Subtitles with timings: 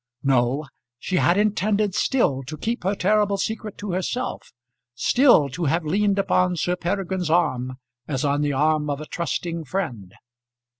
[0.23, 0.65] No.
[0.97, 4.51] She had intended still to keep her terrible secret to herself;
[4.95, 7.77] still to have leaned upon Sir Peregrine's arm
[8.07, 10.15] as on the arm of a trusting friend.